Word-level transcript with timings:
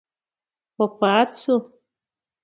وفات 0.81 1.29
شو. 1.41 1.55